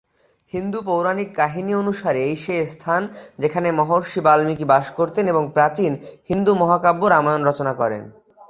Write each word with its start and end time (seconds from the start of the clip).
হিন্দু 0.53 0.79
পৌরাণিক 0.81 1.29
কাহিনী 1.35 1.73
অনুসারে, 1.73 2.21
এই 2.23 2.35
সেই 2.35 2.61
স্থান 2.65 3.01
যেখানে 3.39 3.67
মহর্ষি 3.71 4.19
বাল্মীকি 4.21 4.65
বাস 4.65 4.85
করতেন 4.91 5.25
ও 5.31 5.41
প্রাচীন 5.47 5.91
হিন্দু 6.29 6.51
মহাকাব্য 6.55 7.01
রামায়ণ 7.05 7.41
রচনা 7.45 7.73
করেন। 7.73 8.03